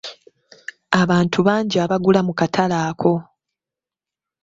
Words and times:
Abantu 1.01 1.39
bangi 1.47 1.77
abagula 1.85 2.19
mu 2.27 2.33
katale 2.39 2.77
ako. 2.89 3.13